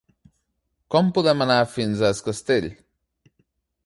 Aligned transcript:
Com 0.95 1.11
podem 1.17 1.45
anar 1.45 1.57
fins 1.73 2.01
a 2.01 2.09
Es 2.15 2.21
Castell? 2.31 2.71